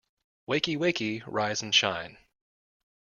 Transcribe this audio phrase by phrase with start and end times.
[0.49, 1.21] Wakey, wakey!
[1.27, 2.17] Rise and shine!